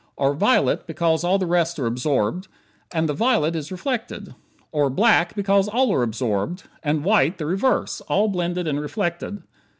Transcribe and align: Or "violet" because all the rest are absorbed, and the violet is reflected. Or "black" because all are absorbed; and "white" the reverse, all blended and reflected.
Or 0.17 0.33
"violet" 0.33 0.87
because 0.87 1.23
all 1.23 1.37
the 1.37 1.45
rest 1.45 1.77
are 1.77 1.85
absorbed, 1.85 2.47
and 2.91 3.07
the 3.07 3.13
violet 3.13 3.55
is 3.55 3.71
reflected. 3.71 4.33
Or 4.71 4.89
"black" 4.89 5.35
because 5.35 5.67
all 5.67 5.93
are 5.93 6.01
absorbed; 6.01 6.63
and 6.81 7.03
"white" 7.05 7.37
the 7.37 7.45
reverse, 7.45 8.01
all 8.07 8.27
blended 8.27 8.67
and 8.67 8.81
reflected. 8.81 9.43